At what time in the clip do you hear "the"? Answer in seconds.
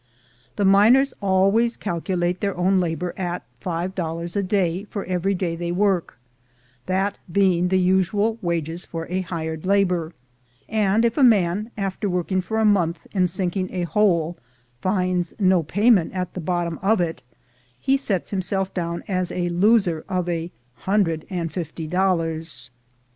0.55-0.65, 7.67-7.77, 16.33-16.41